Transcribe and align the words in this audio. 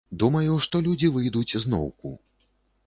Думаю, 0.21 0.53
што 0.67 0.81
людзі 0.87 1.11
выйдуць 1.19 1.59
зноўку. 1.67 2.17